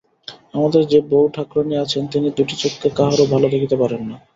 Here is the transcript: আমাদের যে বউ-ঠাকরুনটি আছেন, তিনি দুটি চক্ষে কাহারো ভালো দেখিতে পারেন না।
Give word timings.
আমাদের 0.53 0.81
যে 0.87 0.99
বউ-ঠাকরুনটি 1.09 1.75
আছেন, 1.83 2.03
তিনি 2.13 2.27
দুটি 2.37 2.55
চক্ষে 2.61 2.87
কাহারো 2.97 3.23
ভালো 3.33 3.47
দেখিতে 3.53 3.75
পারেন 3.81 4.01
না। 4.05 4.15